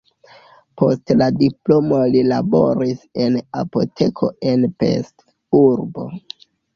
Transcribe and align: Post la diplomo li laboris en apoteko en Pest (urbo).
Post 0.81 1.11
la 1.17 1.25
diplomo 1.41 1.99
li 2.15 2.23
laboris 2.29 3.03
en 3.25 3.37
apoteko 3.61 4.31
en 4.53 4.65
Pest 4.85 5.27
(urbo). 5.61 6.07